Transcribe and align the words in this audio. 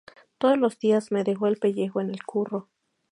Todos 0.39 0.57
los 0.57 0.79
días 0.79 1.11
me 1.11 1.23
dejo 1.23 1.45
el 1.45 1.57
pellejo 1.57 2.01
en 2.01 2.09
el 2.09 2.23
curro 2.23 2.67